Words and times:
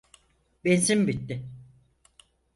Benzin 0.63 1.07
bitti. 1.07 1.49